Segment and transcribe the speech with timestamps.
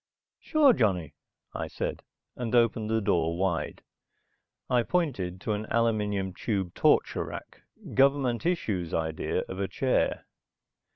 [0.39, 1.13] "Sure, Johnny,"
[1.53, 2.01] I said,
[2.35, 3.83] and opened the door wide.
[4.67, 7.61] I pointed to an aluminum tube torture rack,
[7.93, 10.25] government issue's idea of a chair.